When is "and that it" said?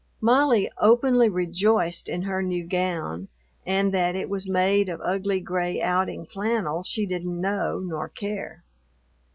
3.67-4.29